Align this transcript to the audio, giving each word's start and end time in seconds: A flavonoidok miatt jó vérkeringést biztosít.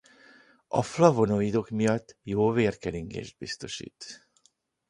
A 0.67 0.81
flavonoidok 0.81 1.69
miatt 1.69 2.17
jó 2.23 2.49
vérkeringést 2.51 3.37
biztosít. 3.37 4.29